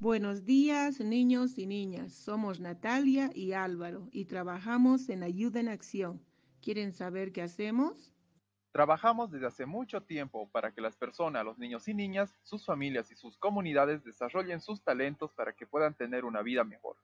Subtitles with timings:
[0.00, 2.14] Buenos días, niños y niñas.
[2.14, 6.24] Somos Natalia y Álvaro y trabajamos en Ayuda en Acción.
[6.62, 8.10] ¿Quieren saber qué hacemos?
[8.72, 13.10] Trabajamos desde hace mucho tiempo para que las personas, los niños y niñas, sus familias
[13.12, 16.96] y sus comunidades desarrollen sus talentos para que puedan tener una vida mejor,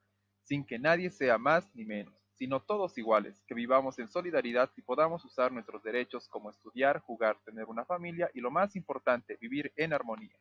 [0.44, 4.80] sin que nadie sea más ni menos, sino todos iguales, que vivamos en solidaridad y
[4.80, 9.70] podamos usar nuestros derechos como estudiar, jugar, tener una familia y lo más importante, vivir
[9.76, 10.34] en armonía.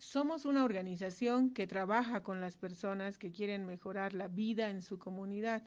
[0.00, 4.98] Somos una organización que trabaja con las personas que quieren mejorar la vida en su
[4.98, 5.62] comunidad.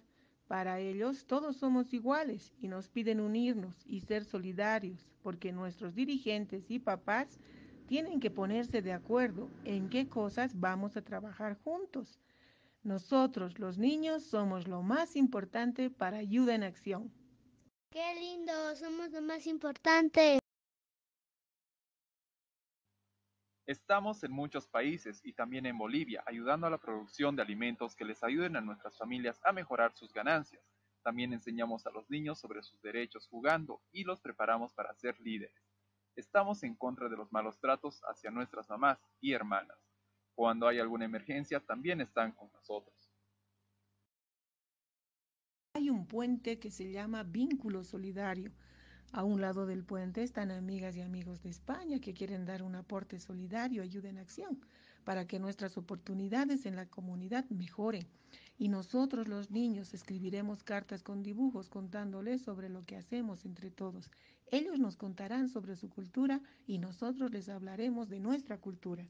[0.47, 6.71] Para ellos todos somos iguales y nos piden unirnos y ser solidarios, porque nuestros dirigentes
[6.71, 7.39] y papás
[7.85, 12.19] tienen que ponerse de acuerdo en qué cosas vamos a trabajar juntos.
[12.81, 17.13] Nosotros, los niños, somos lo más importante para ayuda en acción.
[17.91, 18.51] ¡Qué lindo!
[18.75, 20.42] Somos lo más importante.
[23.65, 28.03] Estamos en muchos países y también en Bolivia ayudando a la producción de alimentos que
[28.03, 30.61] les ayuden a nuestras familias a mejorar sus ganancias.
[31.01, 35.55] También enseñamos a los niños sobre sus derechos jugando y los preparamos para ser líderes.
[36.17, 39.77] Estamos en contra de los malos tratos hacia nuestras mamás y hermanas.
[40.35, 42.95] Cuando hay alguna emergencia también están con nosotros.
[45.75, 48.51] Hay un puente que se llama Vínculo Solidario
[49.13, 52.73] a un lado del puente están amigas y amigos de España que quieren dar un
[52.73, 54.59] aporte solidario, ayuda en acción,
[55.03, 58.07] para que nuestras oportunidades en la comunidad mejoren.
[58.57, 64.09] Y nosotros los niños escribiremos cartas con dibujos contándoles sobre lo que hacemos entre todos.
[64.47, 69.07] Ellos nos contarán sobre su cultura y nosotros les hablaremos de nuestra cultura.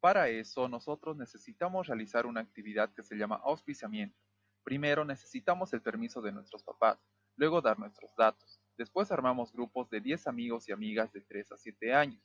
[0.00, 4.18] Para eso nosotros necesitamos realizar una actividad que se llama auspiciamiento.
[4.62, 6.98] Primero necesitamos el permiso de nuestros papás,
[7.36, 8.63] luego dar nuestros datos.
[8.76, 12.20] Después armamos grupos de 10 amigos y amigas de 3 a 7 años.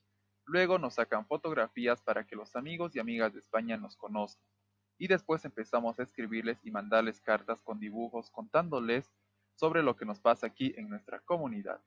[0.45, 4.43] Luego nos sacan fotografías para que los amigos y amigas de España nos conozcan.
[4.97, 9.13] Y después empezamos a escribirles y mandarles cartas con dibujos contándoles
[9.53, 11.83] sobre lo que nos pasa aquí en nuestra comunidad.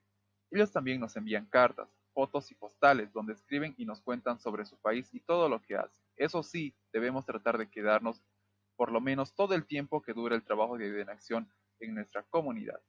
[0.49, 4.77] Ellos también nos envían cartas, fotos y postales donde escriben y nos cuentan sobre su
[4.77, 6.05] país y todo lo que hacen.
[6.15, 8.23] Eso sí, debemos tratar de quedarnos
[8.77, 12.81] por lo menos todo el tiempo que dure el trabajo de acción en nuestra comunidad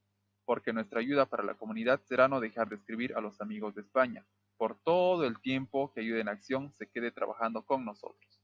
[0.44, 3.82] porque nuestra ayuda para la comunidad será no dejar de escribir a los amigos de
[3.82, 8.40] España, por todo el tiempo que Ayuda en Acción se quede trabajando con nosotros.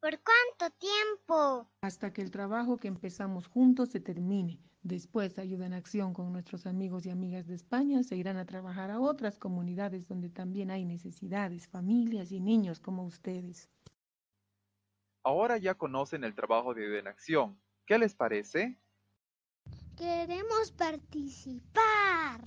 [0.00, 1.70] ¿Por cuánto tiempo?
[1.80, 4.60] Hasta que el trabajo que empezamos juntos se termine.
[4.82, 8.90] Después, Ayuda en Acción con nuestros amigos y amigas de España se irán a trabajar
[8.90, 13.70] a otras comunidades donde también hay necesidades, familias y niños como ustedes.
[15.22, 18.78] Ahora ya conocen el trabajo de Ayuda en Acción, ¿Qué les parece?
[19.96, 22.40] Queremos participar.